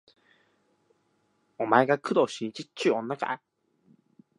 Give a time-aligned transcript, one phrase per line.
[1.59, 3.39] お前が工藤新一っちゅう女か